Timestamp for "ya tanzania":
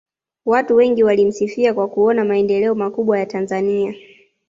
3.19-3.95